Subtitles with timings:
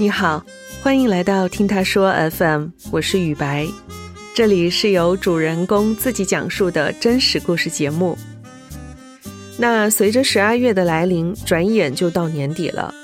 [0.00, 0.42] 你好，
[0.82, 3.68] 欢迎来到听他说 FM，我是雨白，
[4.34, 8.16] 这里是由主人公自己讲述的真实故事节目。
[9.58, 12.94] 那随着十二月的来临，转眼就到年底了，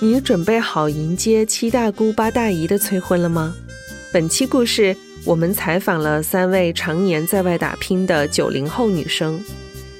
[0.00, 3.54] 你准备好迎接七大姑八大姨的催婚了吗？
[4.10, 4.96] 本期故事，
[5.26, 9.38] 我们采访了三位常年在外打拼的九零后女生，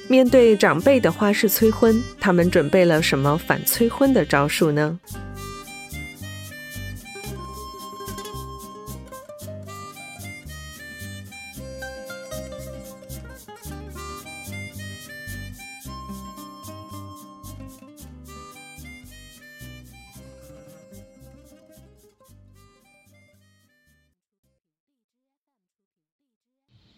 [0.07, 4.99] 面对长辈的花式催婚，她们准备了什么反催婚的招数呢？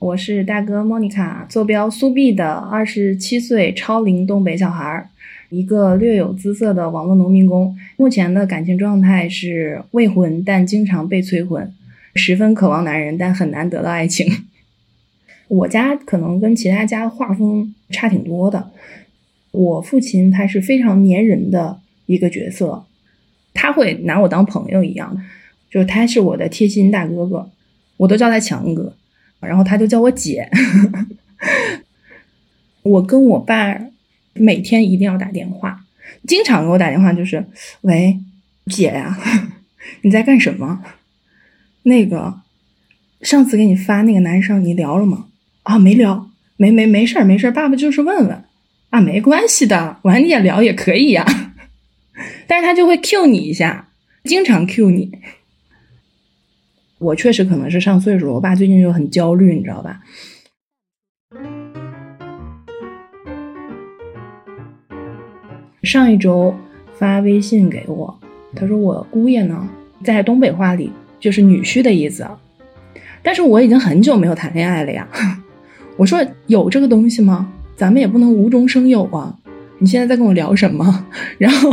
[0.09, 5.07] 我是大哥莫妮卡，坐标苏碧的二十七岁超龄东北小孩儿，
[5.49, 7.77] 一个略有姿色的网络农民工。
[7.95, 11.71] 目前的感情状态是未婚，但经常被催婚，
[12.16, 14.45] 十分渴望男人，但很难得到爱情。
[15.47, 18.71] 我家可能跟其他家画风差挺多的。
[19.51, 22.83] 我父亲他是非常粘人的一个角色，
[23.53, 25.23] 他会拿我当朋友一样，
[25.69, 27.51] 就是他是我的贴心大哥哥，
[27.97, 28.95] 我都叫他强哥。
[29.39, 30.49] 然后他就叫我姐，
[32.83, 33.79] 我跟我爸
[34.33, 35.85] 每天一定要打电话，
[36.27, 37.45] 经常给我打电话，就是
[37.81, 38.19] 喂，
[38.67, 39.17] 姐呀，
[40.01, 40.83] 你在干什么？
[41.83, 42.41] 那个
[43.21, 45.27] 上次给你发那个男生，你聊了吗？
[45.63, 48.43] 啊，没聊，没没没事儿没事儿，爸爸就是问问
[48.89, 51.25] 啊，没关系的，晚点聊也可以呀。
[52.47, 53.87] 但是他就会 Q 你一下，
[54.23, 55.11] 经常 Q 你。
[57.00, 60.02] 我确实可能是上岁数了，我爸最近就很焦虑，你知道吧？
[65.81, 66.53] 上一周
[66.97, 68.19] 发微信给我，
[68.53, 69.69] 他说我姑爷呢，
[70.03, 70.91] 在东北话里
[71.22, 72.28] 就是女婿的意思，
[73.23, 75.07] 但是我已经很久没有谈恋爱了呀。
[75.96, 77.53] 我说有这个东西吗？
[77.78, 79.34] 咱们也不能无中生有啊！
[79.78, 81.06] 你现在在跟我聊什么？
[81.40, 81.72] 然后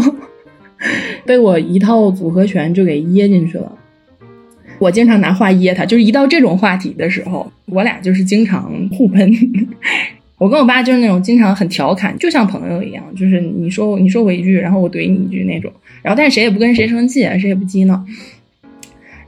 [1.24, 3.76] 被我一套组合拳就给噎进去了。
[4.78, 9.32] 我经常拿话噎他，就是一到这种话题的时候，我俩就是经常互喷。
[10.38, 15.72] 我跟我爸就是那种经常很调侃，就像朋友一样，就是你说你说我一句，然后我怼你一句那种。
[16.02, 18.04] 然后但是谁也不跟谁生气，谁也不激闹。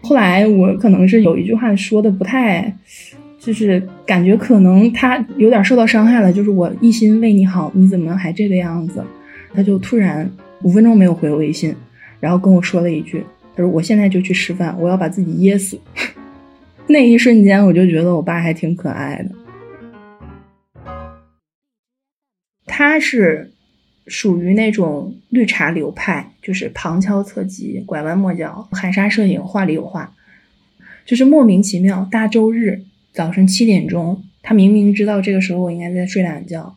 [0.02, 2.72] 后来我可能是有一句话说的不太，
[3.40, 9.02] 就是感觉可能他有点受到伤害了，就是我一心为你好，你怎么还这个样子？
[9.54, 10.30] 他就突然
[10.62, 11.74] 五分钟没有回我微信，
[12.20, 13.24] 然后跟我说了一句。
[13.58, 15.80] 就是我现在就去吃饭，我要把自己噎死。
[16.86, 19.34] 那一瞬间，我就觉得我爸还挺可爱的。
[22.64, 23.50] 他是
[24.06, 30.14] 属于那种绿茶流派，就是旁敲侧击、拐弯抹角、含沙射影、话里有话，
[31.04, 32.06] 就是莫名其妙。
[32.08, 36.76] 大周日早上七点钟，他明明知道这个时候我应该在睡懒觉，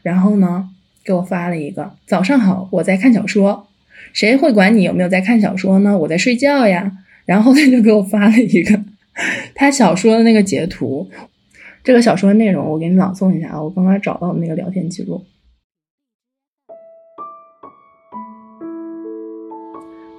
[0.00, 0.70] 然后呢，
[1.04, 3.68] 给我发了一个“早上好，我在看小说”。
[4.12, 5.96] 谁会管你有没有在看小说呢？
[5.98, 6.92] 我在睡觉呀。
[7.24, 8.82] 然后他就给我发了一个
[9.54, 11.08] 他小说的那个截图，
[11.84, 15.24] 这个小说内容我给你朗诵一下啊，我刚刚找到的那个聊天记录。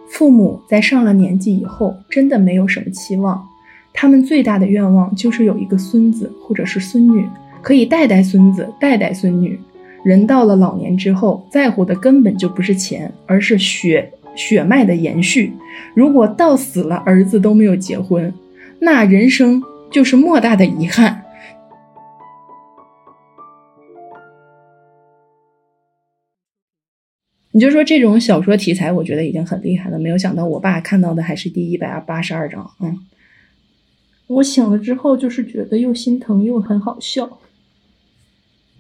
[0.10, 3.46] 父母在上了年纪以后，真的没有什么期望，
[3.94, 7.28] 他们最大的愿望就是有一个孙子或者是孙女，
[7.62, 9.60] 可以带带孙子，带带孙女。
[10.04, 15.54] 人到了老年之后，在乎的根本就不是钱，而是血血脉的延续。
[15.96, 18.34] 如果到死了儿子都没有结婚，
[18.80, 21.22] 那人生就是莫大的遗憾。
[27.56, 30.00] 你就说这种小说题材，我觉得已经很厉害了。
[30.00, 32.68] 没有想到我爸看到的还是第一百八十二章。
[32.80, 33.00] 嗯，
[34.26, 37.40] 我醒了之后，就是觉得又心疼又很好笑。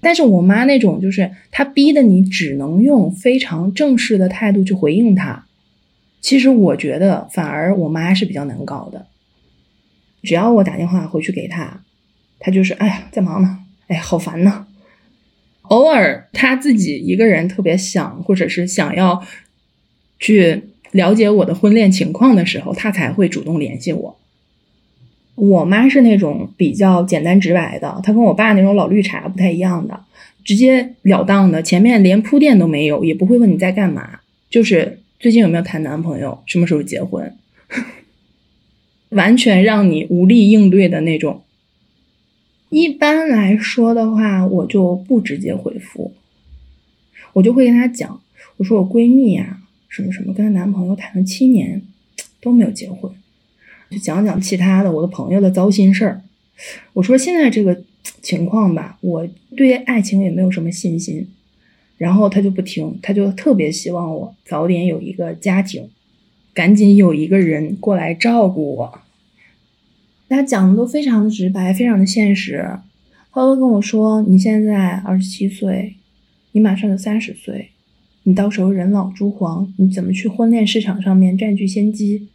[0.03, 5.45] 但是我妈那种就是她逼的你只能用非常正式的态度去回应她，
[6.21, 9.07] 其实我觉得反而我妈是比较难搞的。
[10.21, 11.81] 只要我打电话回去给她，
[12.39, 14.67] 她就是哎呀在忙呢，哎好烦呢。
[15.63, 19.23] 偶尔她自己一个人特别想或者是想要
[20.19, 24.19] 去了解我的婚恋情况的时候，她才会主动联系我。
[25.35, 29.99] 我妈是那种比较简单直白的，她跟我爸那种老绿茶不太一样的，
[30.43, 34.19] 直截了当的，前面连铺垫都没有，也不会问你在干嘛，
[34.49, 37.35] 就是最近有没有谈男朋友，什么时候结婚，
[39.09, 41.41] 完全让你无力应对的那种。
[42.69, 46.13] 一般来说的话，我就不直接回复，
[47.33, 48.21] 我就会跟她讲，
[48.57, 51.81] 我说我闺蜜呀，什么什么跟她男朋友谈了七年，
[52.41, 53.11] 都没有结婚，
[53.93, 56.21] 就讲讲其他的我的朋友的糟心事儿。
[56.93, 57.83] 我说现在这个
[58.21, 61.27] 情况吧，我对爱情也没有什么信心。
[61.95, 65.87] 然后他就不听，他就特别希望我早点有一个家庭，
[66.53, 68.99] 赶紧有一个人过来照顾我。
[70.27, 72.67] 他讲的都非常的直白，非常的现实。
[73.31, 75.95] 他都跟我说：“你现在二十七岁，
[76.51, 77.69] 你马上就三十岁，
[78.23, 82.27] 你到时候人老珠黄，你怎么去婚恋市场上面占据先机？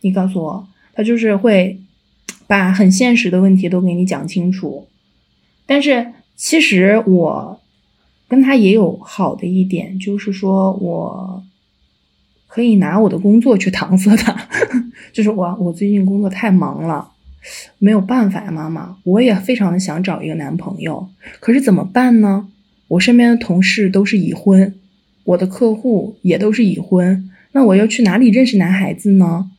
[0.00, 1.80] 你告诉我。”他就是会
[2.46, 4.88] 把很现实的问题都给你讲清楚。
[5.66, 7.58] 但是其实我。
[8.28, 11.44] 跟他也有好的一点，就是说我
[12.46, 14.34] 可以拿我的工作去搪塞他，
[15.12, 17.10] 就是我我最近工作太忙了，
[17.78, 21.10] 没有办法呀，妈妈，我也非常的想找一个男朋友，
[21.40, 22.48] 可是怎么办呢？
[22.88, 24.74] 我身边的同事都是已婚，
[25.24, 29.50] 我的客户也都是已婚，那我要去哪里认识男孩子呢？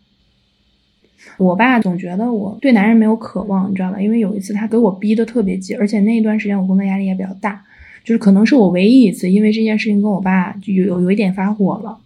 [1.37, 4.01] 我爸总觉得我对男人没有渴望，你知道吧？
[4.01, 7.63] 因为有一次他给我逼得特别急，而且那一段时间我工作压力也比较大。
[8.03, 11.99] 就是可能是我唯一一次因为这件事情跟我爸就有有有一点发火了。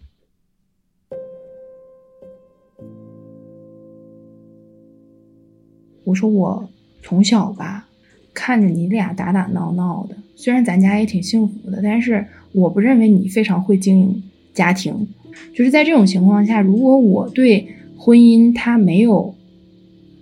[6.04, 6.70] 我说我
[7.02, 7.88] 从小吧
[8.34, 14.24] 看着你俩打打闹闹的，虽然咱家也挺幸福的，但是我不认为你非常会经营
[14.54, 15.08] 家庭。
[15.54, 19.36] 就是在这种情况下，如果我对婚姻他没有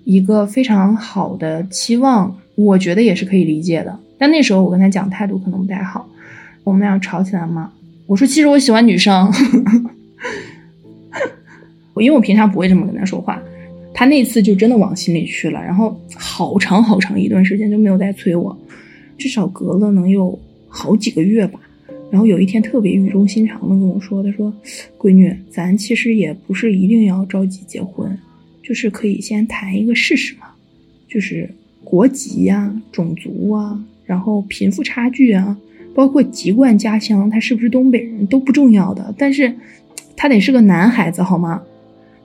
[0.03, 3.99] 一个非常好的期望，我觉得也是可以理解的。
[4.17, 6.07] 但那时候我跟他讲态度可能不太好，
[6.63, 7.71] 我们俩吵起来嘛。
[8.07, 9.29] 我说其实我喜欢女生，
[11.93, 13.41] 我 因为我平常不会这么跟他说话，
[13.93, 18.57] 他那次就真的往心里去了，然后好长好长一段时间就没有再催我，
[19.17, 21.59] 至少隔了能有好几个月吧。
[22.11, 24.53] 然后有一天特别语重心长的跟我说，他说
[24.97, 28.17] ：“闺女，咱其实也不是一定要着急结婚，
[28.63, 30.47] 就是可以先谈一个试试嘛，
[31.07, 31.49] 就是
[31.83, 35.57] 国籍呀、种族啊。”然后贫富差距啊，
[35.95, 39.51] 包括籍贯家乡，他是不是东北人都不重要的，但是
[40.15, 41.63] 他得是个男孩子好吗？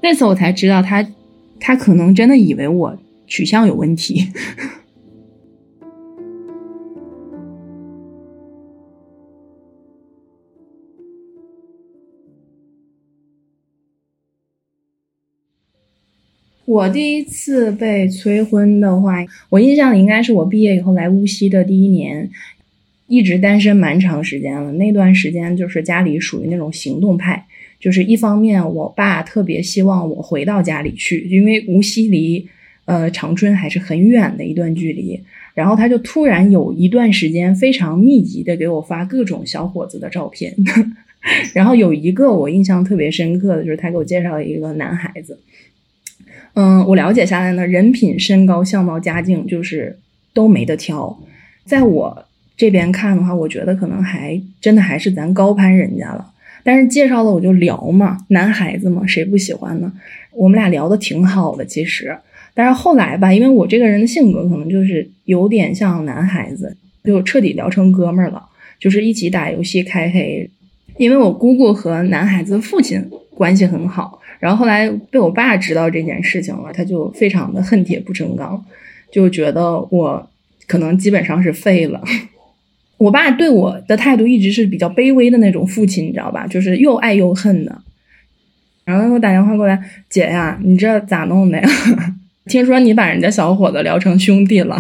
[0.03, 1.05] 那次我才知道他，
[1.59, 4.27] 他可能真的以为我取向有问题。
[16.71, 22.31] 我第一次被催婚的话，我印象里应该是我毕业以后来无锡的第一年，
[23.09, 24.71] 一直单身蛮长时间了。
[24.75, 27.45] 那段时间就是家里属于那种行动派，
[27.81, 32.47] 就是一方面我爸特别希望我回到家里去，因为无锡离
[32.85, 35.19] 呃长春还是很远的一段距离。
[35.55, 40.55] 然后他就突然有一段时间非常密集的给我发各种小伙子的照片，
[41.53, 45.37] 然后有一个我印象特别深刻的就是他给我介绍一个男孩子。
[46.55, 49.99] 嗯，我了解下来呢，人品、身高、相貌、家境，就是
[50.35, 51.19] 都没得挑。
[51.65, 52.25] 在我
[52.57, 56.33] 这边看的话，我觉得可能还真的还是咱高攀人家了。
[56.63, 59.91] 但是介绍了我就聊嘛，男孩子嘛，谁不喜欢呢？
[60.33, 62.17] 我们俩聊的挺好的，其实。
[62.53, 68.43] 但是后来吧，因为我这个人的性格可能就是有点像男孩子，就彻底聊成哥们儿了，
[68.79, 70.51] 就是一起打游戏开黑。
[70.99, 73.03] 因为我姑姑和男孩子父亲
[73.35, 74.20] 关系很好。
[74.41, 78.65] 然后后来被我爸知道这件事情了，他就非常的恨铁不成钢，
[79.13, 80.31] 就觉得我
[80.67, 82.03] 可能基本上是废了。
[82.97, 86.47] 我爸对我的态度一直是比较卑微的那种父亲，你知道吧？
[86.47, 87.83] 就是又爱又恨的。
[88.85, 89.79] 然后他给我打电话过来，
[90.09, 91.69] 姐呀，你这咋弄的呀？
[92.47, 94.77] 听说你把人家小伙子聊成兄弟了，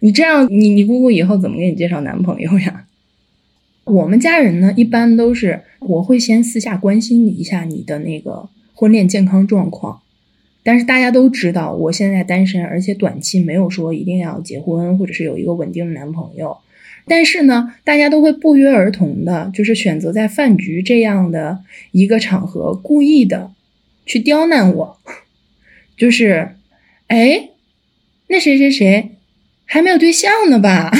[0.00, 2.86] 你这样，你你姑姑以后怎么给你介绍男朋友呀？
[3.84, 8.48] 我们家人呢，一般都是我会先私下关心你一下你的那个。
[8.84, 10.02] 婚恋健康状况，
[10.62, 16.58] 但是大家都知道我现在单身，而且短期没有说一定要结婚或者是有一个稳定的男朋友。
[17.06, 21.60] 但是呢，大家都会不约而同的，就是选择在饭局这样的
[21.92, 23.52] 一个场合，故意的
[24.04, 24.98] 去刁难我，
[25.96, 26.50] 就是，
[27.06, 27.48] 哎，
[28.28, 29.12] 那谁谁谁
[29.64, 30.92] 还没有对象呢吧？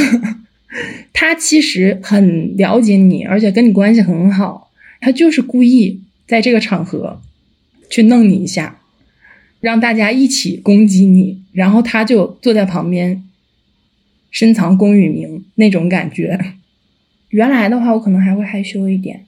[1.12, 4.70] 他其实很了解你，而且跟你关系很好，
[5.02, 7.20] 他就是故意在这个场合。
[7.94, 8.80] 去弄你一下，
[9.60, 13.22] 让大家一起攻击你，然后他就坐在旁边，
[14.32, 16.36] 深藏功与名那种感觉。
[17.28, 19.24] 原来的话，我可能还会害羞一点，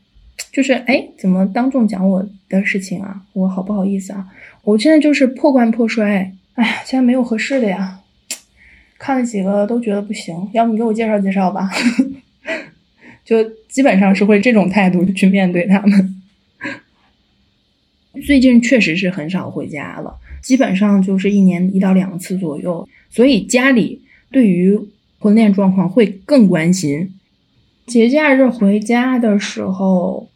[0.51, 3.23] 就是哎，怎么当众讲我的事情啊？
[3.35, 4.27] 我好不好意思啊？
[4.65, 8.01] 我现在就是破罐破摔，哎，现在没有合适的呀，
[8.99, 11.71] 看了几个都觉得不行，要不你给我介绍介绍吧？
[13.25, 16.16] 就基本上是会这种态度去面对他们。
[18.25, 22.89] 最近确实是很少回家了，基本上就是一年一到两次左右。
[23.11, 24.79] 所以家里对于
[25.19, 27.13] 婚恋状况会更关心。
[27.87, 30.29] 节假日回家的时候，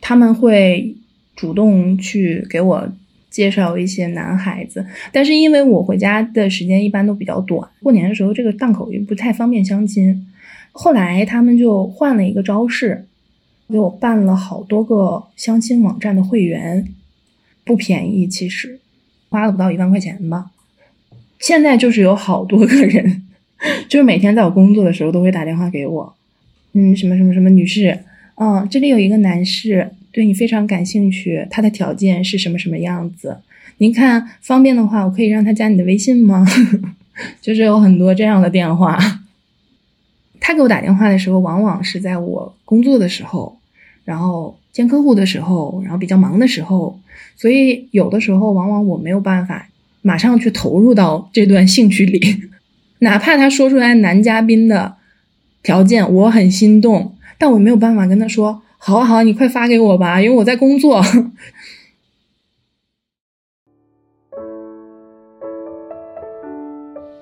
[0.00, 0.96] 他们会
[1.36, 2.90] 主动去给我
[3.28, 10.26] 介绍一些男孩子，但是因为我回家的时间一般都比较短，过年的时候这个档口又不太方便相亲。
[10.72, 13.06] 后来他们就换了一个招式，
[13.68, 16.94] 给我办了好多个相亲网站的会员，
[17.70, 18.80] 不便宜，其实
[19.28, 20.50] 花了不到一万块钱吧。
[21.38, 23.22] 现在就是有好多个人，
[23.88, 26.14] 就是每天在我工作的时候都会打电话给我。
[26.72, 28.00] 嗯，什么什么什么女士，
[28.34, 33.38] 嗯，这里有一个男士对你非常感兴趣，他的条件是什么什么样子？
[33.78, 36.44] 您看方便的话，我可以让他加你的微信吗？
[37.40, 38.98] 就是有很多这样的电话。
[40.40, 43.56] 他给我打电话的时候，往往是在我工作的时候，
[44.04, 46.98] 然后见客户的时候，然后比较忙的时候，
[47.36, 49.68] 所以有的时候往往我没有办法
[50.02, 52.20] 马上去投入到这段兴趣里，
[53.00, 54.96] 哪怕他说出来男嘉宾的。
[55.62, 61.02] 条件我很心动，但我没有办法跟他说，好啊好，你快发给我吧，因为我在工作。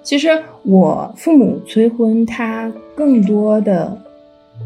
[0.04, 0.28] 其实
[0.62, 4.00] 我父母催婚，他更多的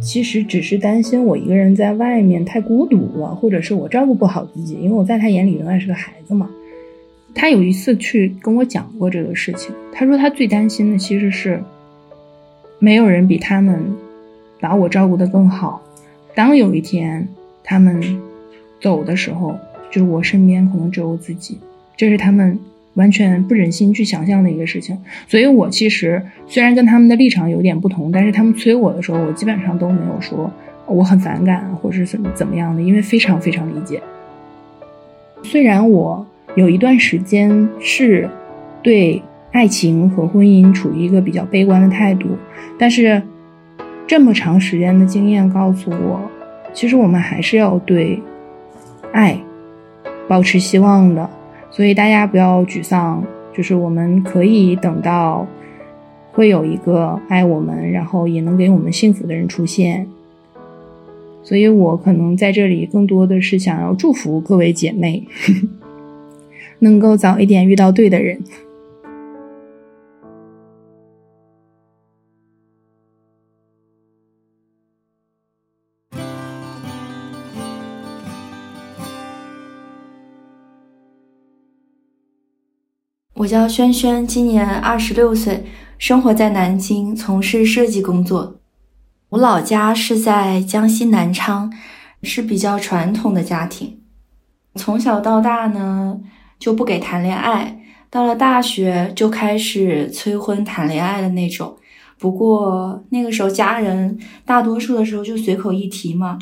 [0.00, 6.49] 其实只是担心我一个人在外面太孤独了，或者是我照顾不好自己，因为我在他眼里仍然是个孩子嘛。
[7.34, 11.62] 他有一次去跟我讲过这个事情，他说他最担心的其实是。
[12.78, 13.80] 没有人比他们
[14.58, 15.80] 把我照顾得更好。
[16.34, 17.28] 当有一天
[17.62, 18.20] 他们
[18.80, 19.56] 走的时候，
[19.88, 21.61] 就是我身边可能只有自己，
[21.96, 22.58] 这是他们
[22.94, 24.99] 完全不忍心去想象的一个事情。
[25.26, 30.50] 所以我其实虽然跟他们的立场有点不同，但是他们催我的时候，我基本上都没有说
[30.87, 34.02] 我很反感或者是怎么怎么样的，因为非常非常理解。
[35.42, 38.28] 虽然我有一段时间是
[38.82, 39.22] 对。
[39.52, 42.26] 爱情和婚姻处于一个比较悲观的态度，
[42.78, 43.20] 但是
[44.06, 46.18] 这么长时间的经验告诉我，
[46.72, 48.18] 其实我们还是要对
[49.12, 49.38] 爱
[50.26, 51.28] 保持希望的。
[51.72, 55.46] 所以大家不要沮丧，就是我们可以等到
[56.32, 60.06] 会有一个爱我们，然后也能给我们幸福的人出现。
[61.42, 65.26] 所以我可能在这里更多的是想要祝福各位姐妹，
[66.80, 68.38] 能够早一点遇到对的人。
[83.42, 85.64] 我叫轩轩，今年二十六岁，
[85.99, 88.61] 生活在南京，从事设计工作。
[89.30, 91.72] 我老家是在江西南昌，
[92.22, 94.00] 是比较传统的家庭。
[94.76, 96.20] 从小到大呢，
[96.61, 101.76] 就不给谈恋爱，到了大学就开始催婚谈恋爱的那种。
[102.20, 106.38] 不过那个时候家人大多数的时候就随口一提嘛，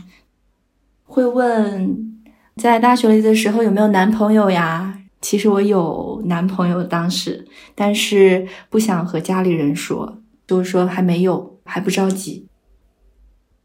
[1.05, 2.23] 会问
[2.57, 4.99] 在大学里的时候有没有男朋友呀？
[5.21, 12.47] 其实我有男朋友，当时，但是不想和家里人说，就是说还没有，还不着急。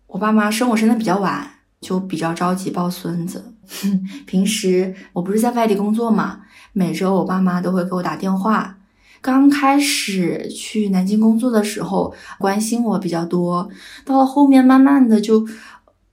[0.07, 3.53] 我爸妈生我生的比较晚，就比较着急抱孙子。
[4.27, 6.41] 平时我不是在外地工作嘛，
[6.73, 8.77] 每周我爸妈都会给我打电话。
[9.21, 13.69] 刚开始去南京工作的时候，关心我比较多，
[14.03, 15.47] 到了后面慢慢的就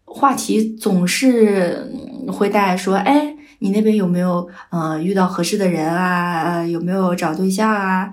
[0.04, 1.92] 话题总是
[2.28, 3.31] 会带说，哎。
[3.62, 6.66] 你那边有没有呃遇到合适的人啊？
[6.66, 8.12] 有没有找对象啊？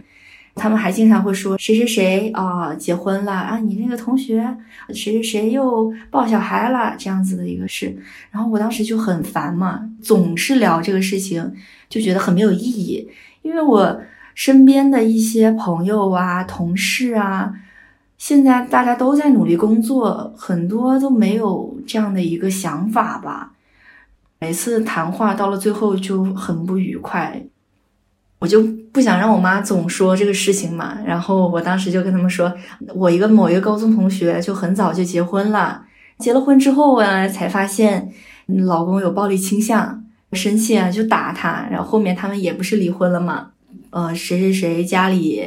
[0.54, 4.46] 他们还经常会说谁谁谁啊结婚了啊，你那个同学
[4.90, 7.98] 谁谁谁又抱小孩了这样子的一个事。
[8.30, 11.52] 然后我当时就很烦嘛，总是聊这个事情，
[11.90, 13.10] 就觉得很没有意义。
[13.42, 14.00] 因为我
[14.36, 17.54] 身边的一些朋友啊、同事啊，
[18.20, 23.54] 现在大家都在努力工作，很多都没有这样的一个想法吧。
[24.40, 27.44] 每次谈话到了最后就很不愉快，
[28.40, 30.98] 我就不想让我妈总说这个事情嘛。
[31.06, 32.54] 然后我当时就跟他们说，
[32.96, 35.84] 我一个某一个高中同学就很早就结婚了，
[36.18, 38.10] 结了婚之后啊，才发现
[38.48, 41.68] 老公有暴力倾向，生气啊就打他。
[41.70, 43.52] 然后后面他们也不是离婚了嘛，
[43.90, 45.46] 呃，谁谁谁家里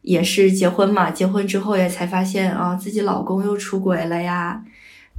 [0.00, 4.62] 也是结婚嘛，结婚之后也才发现啊，自己老公又出轨了呀。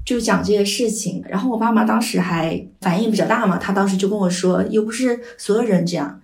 [0.03, 6.21] 就讲这些事情，然后我爸妈当时还反应比较大嘛，他当时就跟我说，又不是所有人这样，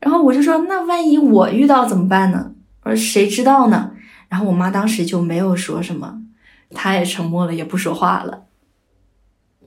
[0.00, 2.52] 然后我就说，那万一我遇到怎么办呢？
[2.82, 3.92] 我说谁知道呢？
[4.28, 6.20] 然后我妈当时就没有说什么，
[6.70, 8.44] 她也沉默了，也不说话了。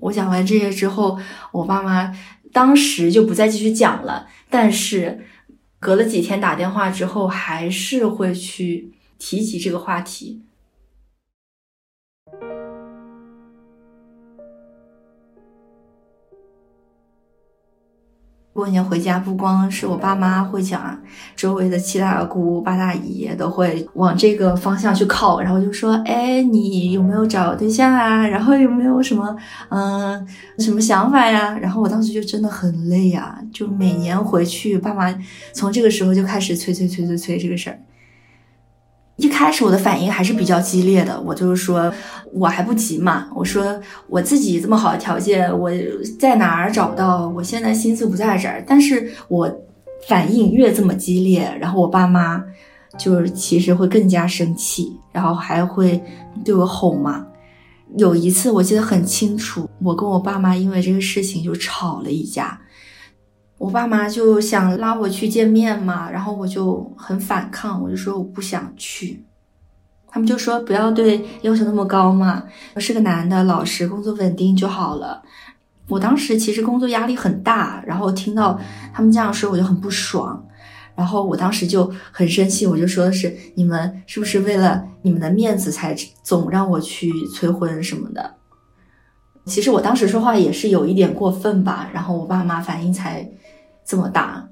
[0.01, 1.17] 我讲完这些之后，
[1.51, 2.13] 我爸妈
[2.51, 4.27] 当时就不再继续讲了。
[4.49, 5.25] 但是
[5.79, 10.41] 隔了几天打电话之后，还是会去提及这个话题。
[18.59, 20.99] 过年回家，不光是我爸妈会讲，
[21.33, 28.27] 周围的七大姑八大姨都会往这个方向去靠，然后就说：“哎，你有没有找对象啊？
[28.27, 29.33] 然后有没有什么
[29.69, 35.17] 嗯什么想法呀？”然后我当时就真的很累啊，就每年回去，爸妈
[35.53, 37.79] 从这个时候就开始催催催催催这个事儿。
[39.15, 41.93] 一开始我的反应还是比较激烈的，我就是说，
[42.33, 43.27] 我还不急嘛。
[43.35, 45.71] 我说我自己这么好的条件，我
[46.19, 47.27] 在哪儿找到？
[47.29, 48.63] 我现在心思不在这儿。
[48.67, 49.51] 但是我
[50.07, 52.43] 反应越这么激烈，然后我爸妈
[52.97, 56.01] 就是其实会更加生气，然后还会
[56.43, 57.25] 对我吼嘛。
[57.97, 62.59] 有一次我记得很清楚，我跟我爸妈因为这个事情就吵了一架。
[63.57, 69.21] 我爸妈就想拉我去见面嘛，然后我就很反抗，我就说我不想去。
[70.11, 72.43] 他们就说不要对要求那么高嘛，
[72.75, 75.21] 我是个男的，老实，工作稳定就好了。
[75.87, 78.59] 我当时其实工作压力很大，然后听到
[78.93, 80.45] 他们这样说，我就很不爽。
[80.95, 88.35] 然后我当时就很生气，我就说的是你们是不是为了你们的面子才总让我去催婚什么的？
[89.45, 93.29] 其实我当时说话也是有一点过分吧，然后我爸妈反应才。
[93.85, 94.47] 这么大，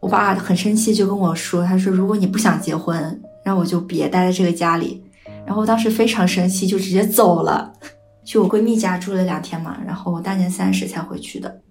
[0.00, 5.02] 我爸很生气，就跟我说：“他说如果你不想结婚，那我就别待在这个家里。”
[5.46, 7.72] 然后当时非常生气，就直接走了，
[8.22, 9.78] 去我闺蜜家住了两天嘛。
[9.86, 11.62] 然后我大年三十才回去的。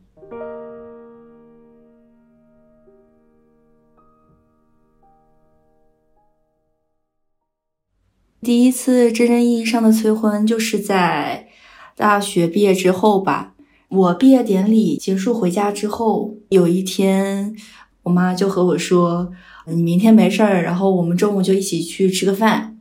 [8.41, 11.47] 第一次真正意义上的催婚，就是在
[11.95, 13.53] 大学毕业之后吧。
[13.89, 17.55] 我毕业典礼结束回家之后，有一天，
[18.03, 19.31] 我妈就和我说
[19.67, 22.77] ：“你明天没事儿，然后我们中午就一起去吃个饭。”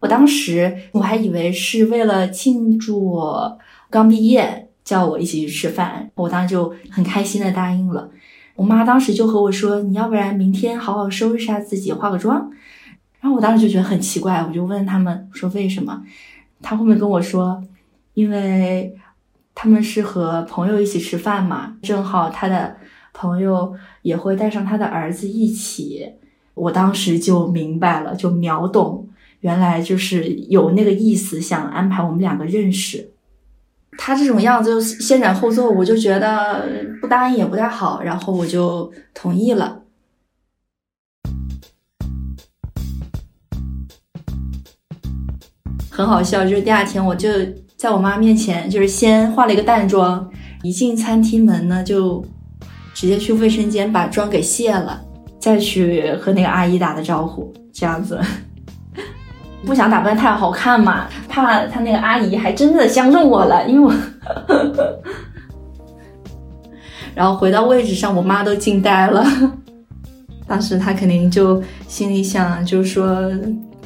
[0.00, 3.58] 我当时我还以为是为了庆祝我
[3.90, 6.10] 刚毕业，叫我一起去吃饭。
[6.14, 8.08] 我当时就很开心的答应了。
[8.54, 12.50] 我妈当时就和我说：“你要不然明天好好收拾下自己，化个妆。”
[13.20, 16.02] 然后我当时就觉得很奇怪，我就问他们说：“为什么？”
[16.62, 17.62] 他后面跟我说
[18.14, 18.94] ：“因为。”
[19.60, 22.76] 他们是和朋友一起吃饭嘛，正好他的
[23.12, 26.08] 朋友也会带上他的儿子一起，
[26.58, 29.08] 我当时就明白了，就秒懂，
[29.40, 33.10] 原来就是有那个意思，想安排我们两个认识。
[33.96, 36.66] 他这种样子就先斩后奏，我就觉得
[37.00, 39.82] 不答应也不太好，然后我就同意了。
[45.90, 47.28] 很好笑，就是第二天我就。
[47.78, 50.28] 在我妈面前，就是先化了一个淡妆，
[50.64, 52.20] 一进餐厅门呢，就
[52.92, 55.00] 直接去卫生间把妆给卸了，
[55.38, 58.20] 再去和那个阿姨打的招呼，这样子，
[59.64, 63.94] 不想打扮太好看嘛，怕她那个阿姨还真的相中我了，因为我，
[67.14, 69.24] 然后回到位置上，我妈都惊呆了，
[70.46, 73.30] 当时她肯定就心里想，就是说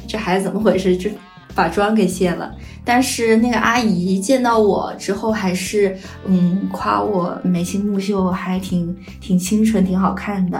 [0.07, 1.09] 这孩子怎么回事，就。
[1.55, 2.51] 把妆给卸了，
[2.83, 10.59] 但是那个阿姨见到我之后，还是嗯夸我眉清目秀，还挺挺清纯，挺好看的。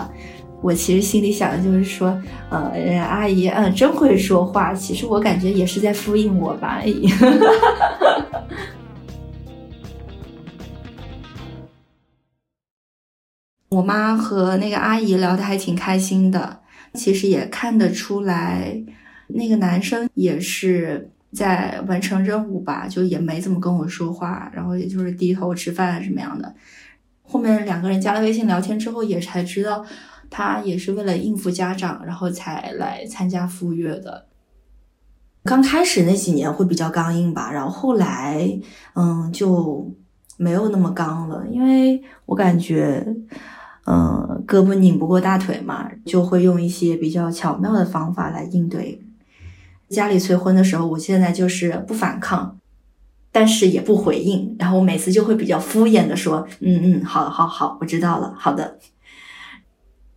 [0.64, 2.18] 我其实心里想的就是说，
[2.50, 4.74] 呃，阿姨嗯真会说话。
[4.74, 6.82] 其实我感觉也是在敷衍我吧。
[13.68, 16.62] 我妈和那个阿姨聊得还挺开心的，
[16.94, 18.82] 其实也看得出来。
[19.28, 26.54] 那个男生也是在完成任务吧，就也没怎么跟我说话，然后也就是低头吃饭什么样的。
[27.24, 29.84] 后面两个人加了微信聊天之后，也才知道
[30.36, 34.26] 他也是为了应付家长，然后才来参加赴约的。
[35.44, 38.60] 刚开始那几年会比较刚硬吧，然后后来
[38.96, 39.94] 嗯就
[40.38, 43.06] 没有那么刚了，因为我感觉
[43.86, 49.00] 嗯胳膊拧不过大腿嘛，就会用一些比较巧妙的方法来应对。
[49.90, 52.58] 家里催婚的时候，我现在就是不反抗，
[53.32, 58.80] 但是也不回应，然后我每次就会比较敷衍的说，嗯嗯，好，好，好，我知道了，好的。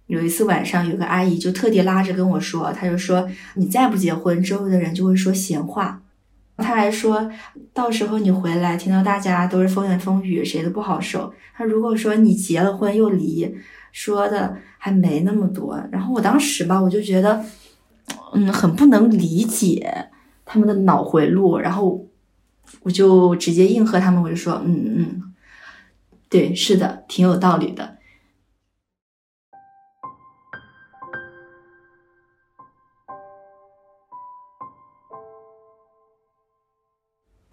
[0.07, 6.03] 有一次晚上，有个阿姨就特地拉着跟我说，她就说，你再不结婚，周围的人就会说闲话。
[6.57, 7.31] 她还说
[7.73, 11.33] 到时候你回来，听到大家都是风言风语，谁都不好受。
[11.55, 13.55] 她如果说你结了婚又离，
[13.93, 15.83] 说的还没那么多。
[15.91, 17.45] 然后我当时吧，我就觉得。
[18.35, 20.09] 嗯，很不能理解
[20.45, 22.07] 他们的脑回路，然后
[22.83, 25.35] 我就直接应和他们，我就说，嗯嗯，
[26.29, 27.96] 对，是的，挺有道理的。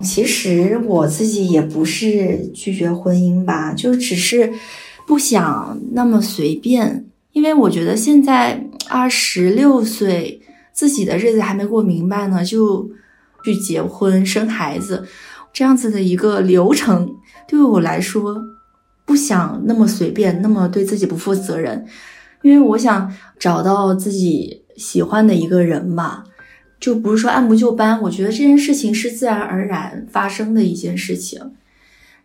[0.03, 4.51] 其实我自己也不是拒绝婚姻吧，就只是
[5.07, 10.41] 不想那么随便，因为我觉得现在二十六岁，
[10.73, 12.89] 自己的日子还没过明白呢，就
[13.43, 15.05] 去结婚生孩子，
[15.51, 17.15] 这样子的一个流程，
[17.47, 18.41] 对于我来说，
[19.05, 21.85] 不想那么随便，那么对自己不负责任，
[22.41, 26.23] 因为我想找到自己喜欢的一个人吧。
[26.83, 31.39] 就不是说按部就班，我觉得这件事情是自然而然发生的一件事情。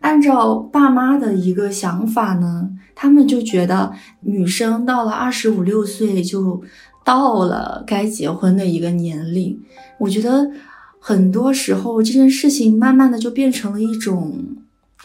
[0.01, 6.61] 按照爸妈的一个想法呢，他们就觉得女生到了二十五六岁就
[7.05, 9.57] 到了该结婚的一个年龄。
[9.97, 10.51] 我觉得
[10.99, 14.57] 很多时候这件事情慢慢的就变成了一种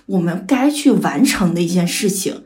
[0.06, 2.42] 我们该去完成的一件事情。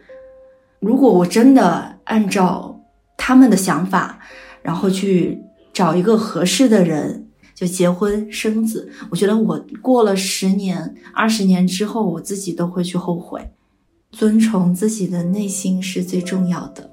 [0.81, 2.83] 如果我真的按照
[3.17, 4.19] 他们的想法，
[4.61, 5.43] 然后去。
[5.79, 13.49] 找一个合适的人就结婚生子，我觉得我过了十年、二十年之后，我自己都会去后悔。
[14.11, 16.91] 遵从自己的内心是最重要的。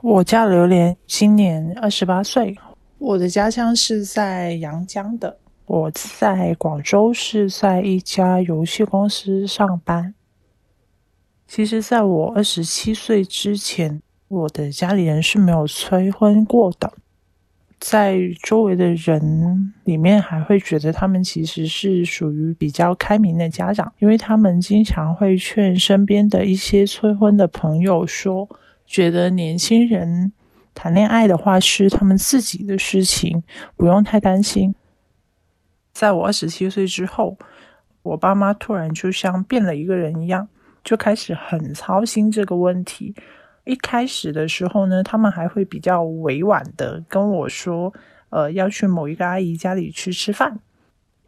[0.00, 2.56] 我叫榴莲，今年二十八岁。
[2.98, 10.14] 我的家乡是在阳江的，我在广州是在一家游戏公司上班。
[11.46, 16.94] 其实，在我二十七岁之前，我的家里人是没有催婚过的。
[17.78, 28.48] 在周围的人里面，还会觉得他们其实是属于比较开明的家长，因为他们经常会劝身边的一些催婚的朋友说，
[28.86, 30.32] 觉得年轻人。
[30.76, 33.42] 谈恋爱的话是他们自己的事情，
[33.76, 34.74] 不用太担心。
[35.94, 37.38] 在我二十七岁之后，
[38.02, 40.46] 我爸妈突然就像变了一个人一样，
[40.84, 43.14] 就开始很操心这个问题。
[43.64, 47.92] 一开始的时候呢，他们还会比较委婉的跟我说
[48.28, 50.60] ：“呃，要去某一个阿姨家里去吃饭。”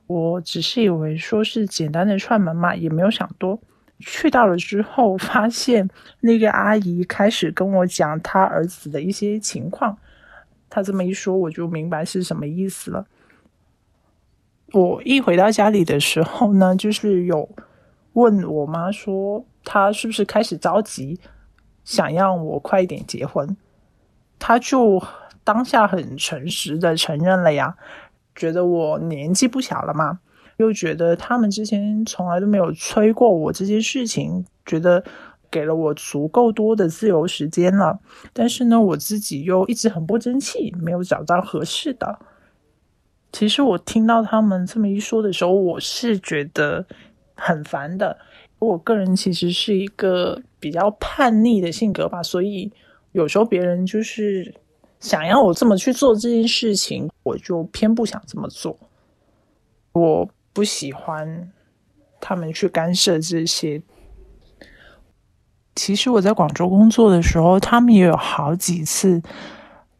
[0.06, 3.58] 我只是以为说是简单的串门嘛，也没有想多。
[4.00, 5.88] 去到了之后，发现
[6.20, 9.98] 那个阿姨开始跟我讲她儿子的一些情况。
[10.70, 13.06] 她这么一说，我就明白是什么意思了。
[14.72, 17.48] 我一回到家里的时候呢，就是有
[18.12, 21.18] 问我妈说，她是不是开始着急，
[21.84, 23.56] 想让我快一点结婚？
[24.38, 25.02] 她就
[25.42, 27.76] 当下很诚实的承认了呀，
[28.36, 30.20] 觉得我年纪不小了嘛。
[30.58, 35.02] 又觉得他们之前从来都没有催过我这件事情，觉得
[35.50, 38.00] 给了我足够多的自由时间了。
[38.32, 42.18] 但是呢，我自己又一直很不争气，没有找到合适的。
[43.32, 46.84] 其实我听到他们这么一说的时候，我是觉得
[47.36, 48.18] 很烦的。
[48.58, 52.72] 我个人其实是一个比较叛逆的性格吧，所以
[53.12, 54.52] 有时候别人就是
[54.98, 58.76] 想要我这么去做这件事情，我就偏不想这么做。
[59.92, 60.28] 我。
[60.58, 61.52] 不喜欢
[62.20, 63.80] 他们去干涉这些。
[65.76, 69.22] 其实我在广州工作的时候，他们也有好几次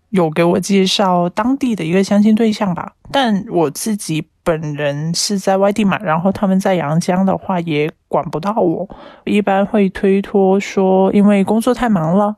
[0.09, 2.94] 有给我介绍当地的一个相亲对象吧。
[3.12, 8.88] 但我自己本人是在外地嘛，然后他们在阳江的话也管不到我，
[9.27, 12.35] 一般会推脱说因为工作太忙了，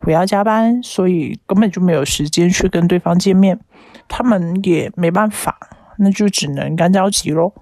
[0.00, 3.58] 我要加班，所以根本就没有时间去跟对方见面。
[4.06, 5.58] 他们也没办法。
[5.98, 7.52] 那就只能干着急喽。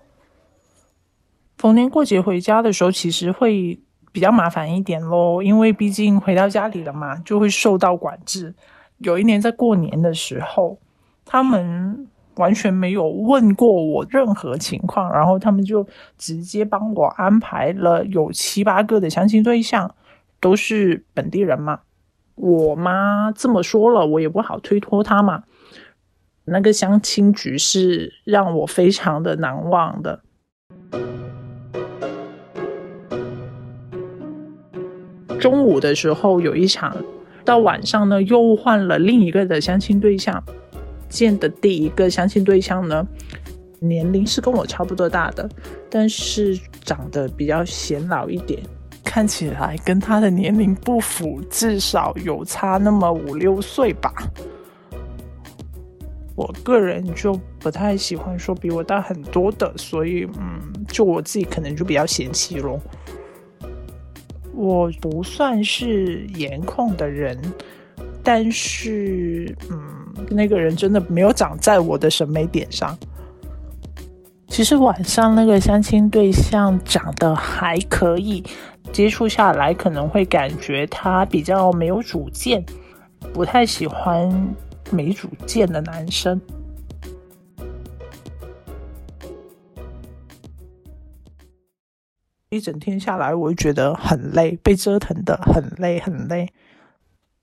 [1.58, 3.78] 逢年过节回家的时候，其实会
[4.10, 8.54] 比较麻烦一点喽，因为毕竟回到家里了嘛，就会受到管制。
[8.98, 10.78] 有一年在过年的时候，
[11.24, 15.86] 他们完全没有问过我任何情况，然后他们就
[16.18, 19.94] 直接帮我安排了有七八个的相亲对象，
[20.40, 21.80] 都是本地人嘛。
[22.34, 25.44] 我妈这么说了，我也不好推脱她嘛。
[26.44, 30.20] 那个相亲局是让我非常的难忘的。
[35.38, 36.96] 中午的时候有一场，
[37.44, 40.42] 到晚上呢又换了另一个的相亲对象。
[41.08, 43.06] 见的第一个相亲对象呢，
[43.80, 45.48] 年龄是跟我差不多大的，
[45.90, 48.62] 但是长得比较显老一点，
[49.04, 54.10] 看起来跟他的年龄不符，至少有差那么五六岁吧。
[56.34, 62.80] 我个人就不太喜欢说比我大很多的，所以嗯，就我自己可能就比较嫌弃咯。
[64.54, 67.38] 我不算是颜控的人，
[68.22, 69.78] 但是，嗯，
[70.30, 72.96] 那个人真的没有长在我的审美点上。
[74.48, 78.44] 其实晚上那个相亲对象长得还可以，
[78.92, 82.62] 接触下来可能会感觉他比较没有主见，
[83.32, 84.30] 不太喜欢
[84.92, 86.40] 没主见的男生。
[92.50, 96.52] 一整天下来，我就觉得很累，被折腾的很累很累。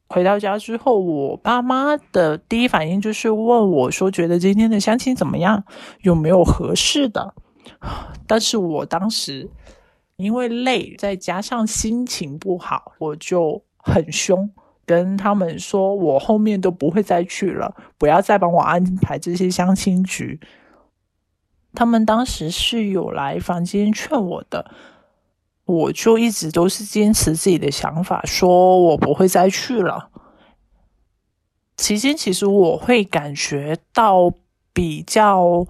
[0.08, 5.64] 回到家之后，我爸妈的第一反应就是问我说：“觉得今天的相亲怎么样？
[6.02, 7.34] 有没有合适的？”
[8.28, 9.50] 但是我当时
[10.16, 14.52] 因为累，再加上心情不好，我就很凶，
[14.90, 20.40] 跟他们说：“我后面都不会再去了，不要再帮我安排这些相亲局。”
[21.76, 24.72] 他们当时是有来房间劝我的。
[25.66, 30.10] 我就一直都是坚持自己的想法，说我不会再去了。
[31.78, 34.34] 期间其实我会感觉到
[34.74, 35.68] 比较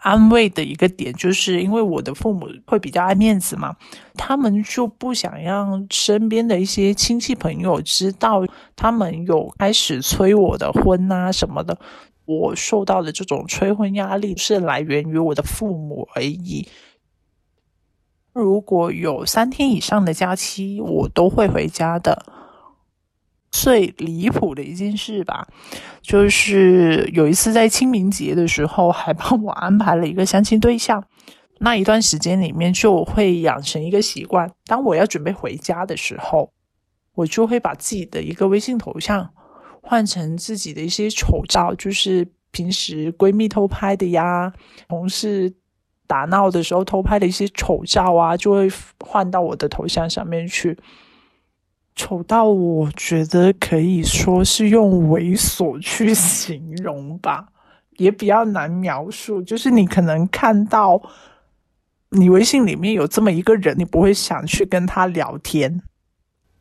[0.00, 3.76] 安慰的一个点，就是因为我的父母会比较爱面子嘛，
[4.14, 11.78] 他们就不想让身边的一些亲戚朋友知道他们有开始催我的婚啊什么的。
[12.24, 16.68] 我受到的这种催婚压力是来源于我的父母而已。
[18.32, 22.39] 如果有三天以上的假期，我都会回家的。
[23.50, 25.46] 最离谱的一件事吧，
[26.00, 31.04] 就是有一次在清明节的时候，还帮我安排了一个相亲对象。
[31.58, 36.52] 那一段时间里面，就会养成一个习惯：当我要准备回家的时候，
[37.14, 39.30] 我就会把自己的一个微信头像
[39.82, 44.52] 换成自己的一些丑照，就是平时闺蜜偷拍的呀，
[44.88, 45.54] 同事。
[46.06, 50.76] 打闹的时候偷拍的一些丑照啊，就会换到我的头像上面去。
[51.94, 57.48] 丑到我觉得可以说是用猥琐去形容吧，
[57.98, 59.42] 也比较难描述。
[59.42, 61.02] 就是你可能看到
[62.10, 65.82] 你微信里面有这么一个人，你不会想去跟他聊天。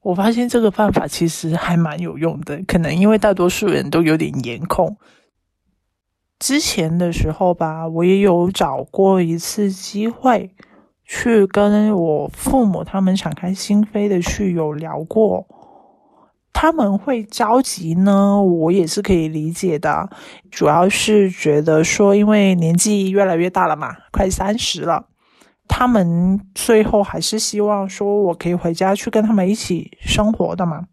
[0.01, 4.97] 我发现这个办法其实还蛮有用的，可能因为大多数人都有点颜控。
[6.39, 10.55] 之前的时候吧，我也有找过一次机会，
[11.11, 15.47] 去跟我父母他们敞开心扉的去有聊过。
[16.53, 20.07] 他们会着急呢，我也是可以理解的。
[20.51, 25.07] 主要是觉得说，因为年纪越来越大了嘛，快三十了，
[25.67, 30.85] 他们最后还是希望说我可以回家去跟他们一起生活的嘛。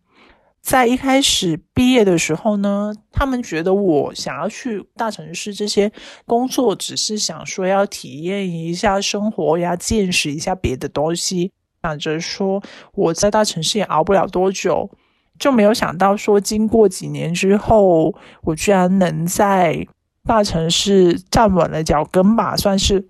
[0.66, 5.92] 在一开始毕业的时候呢，他们觉得我想要去大城市这些
[6.26, 11.52] 工作，只是想说要体验一下生活呀，见识一下别的东西，
[11.84, 12.60] 想着说
[12.94, 14.90] 我在大城市也熬不了多久，
[15.38, 19.86] 就没有想到说经过几年之后，我居然能在
[20.24, 23.06] 大城市站稳了脚跟吧，算是，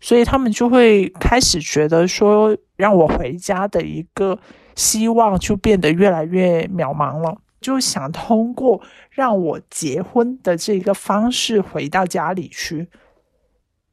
[0.00, 4.40] 所以他们就会开始觉得说让我回家的一个。
[4.78, 12.88] 希望就变得越来越渺茫了，就想通过让我结婚的这个方式回到家里去。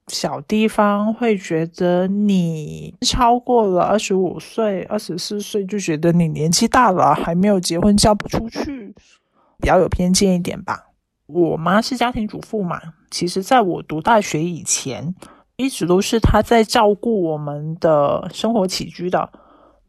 [0.08, 8.93] 小地方会觉得你超过了二十五岁、二十四岁，就觉得你年纪大了，还没有结婚，嫁不出去，
[9.60, 10.91] 比较有偏见一点吧。
[11.26, 15.15] 我妈是家庭主妇嘛，其实在我读大学以前，
[15.56, 19.28] 一直都是她在照顾我们的生活起居的。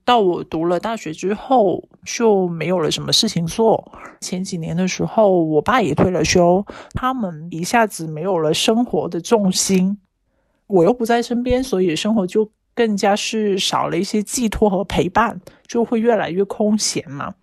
[0.06, 3.92] 到我读了大学之后，就没有了什么事情做。
[4.20, 6.64] 前几年的时候，我爸也退了休，
[6.94, 9.98] 他们一下子没有了生活的重心。
[10.68, 17.34] 我又不在身边，所以生活就更加是少了一些寄托和陪伴，就会越来越空闲嘛。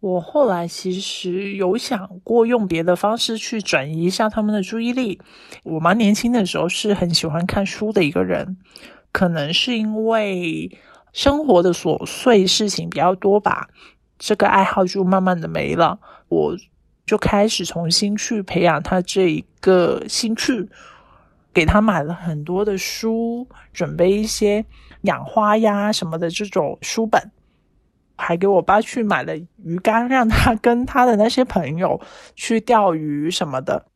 [0.00, 5.20] 我后来其实有想过用别的方式去转移一下他们的注意力。
[5.62, 8.56] 我妈年轻的时候是很喜欢看书的一个人，
[9.12, 10.76] 可能是因为。
[11.16, 13.70] 生活的琐碎事情比较多吧，
[14.18, 15.98] 这个爱好就慢慢的没了。
[16.28, 16.54] 我
[17.06, 20.68] 就开始重新去培养他这一个兴趣，
[21.54, 24.66] 给他买了很多的书，准备一些
[25.04, 27.30] 养花呀什么的这种书本，
[28.18, 31.98] 还给我爸去买了鱼竿，让他跟他的那些朋友
[32.34, 33.86] 去钓鱼什么的，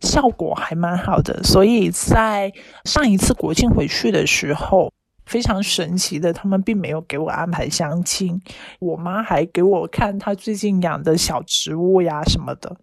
[0.00, 1.40] 效果还蛮好的。
[1.44, 2.52] 所以在
[2.84, 4.92] 上一次国庆回去的时候。
[5.28, 8.40] 非常神奇的，他们并没有给我安排相亲，
[8.80, 12.76] 我妈还给我看她最近养的小植物呀什么的。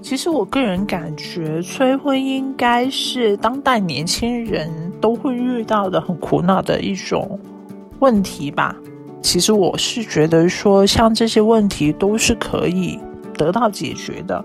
[0.00, 7.38] 其实我个人感觉，催婚应该是当代年轻人都会遇到的很苦恼的一种
[7.98, 8.74] 问题吧。
[9.22, 12.98] 其实我是觉得说，像这些问题都是可以
[13.34, 14.44] 得到解决的。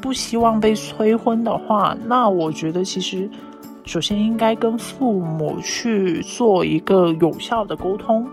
[0.00, 3.28] 不希望被催婚的话，那我觉得其实
[3.84, 8.26] 首先应该跟父母去做一个有效的沟通，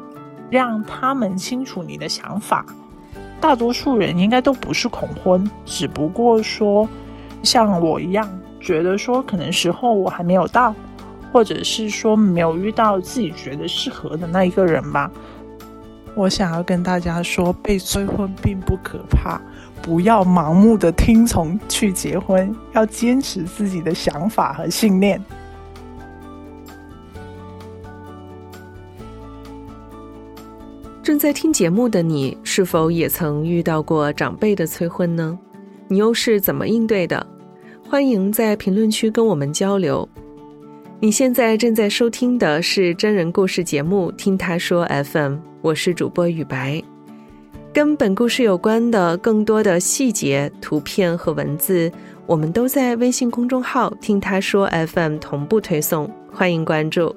[0.50, 2.66] 让他们清楚你的想法。
[3.40, 6.88] 大多数人应该都不是恐婚，只不过说
[7.42, 10.74] 像我一样，觉得说可能时候我还没有到，
[11.32, 15.12] 或者是说没有遇到自己觉得适合的那一个人吧。
[16.16, 19.42] 我想要跟大家说，被催婚并不可怕，
[19.84, 25.22] 不要盲目的听从去结婚，要坚持自己的想法和信念。
[31.04, 35.38] 正在听节目的你，是否也曾遇到过长辈的催婚呢？
[35.90, 37.28] 你又是怎么应对的？
[37.90, 40.08] 欢迎在评论区跟我们交流。
[41.02, 45.34] 你现在正在收听的是真人故事节目《听他说 FM》。
[45.62, 46.82] 我是主播雨白，
[47.74, 51.92] 跟本故事有关的更多的细节、图片和文字，
[52.28, 57.16] 我们都在微信公众号“听他说 FM” 同步推送，欢迎关注。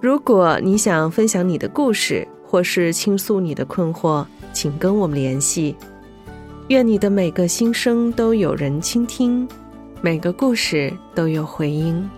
[0.00, 5.76] 如果你想分享你的故事，或是倾诉你的困惑，请跟我们联系。
[6.68, 9.46] 愿你的每个心声都有人倾听，
[10.00, 12.08] 每个故事都有回音。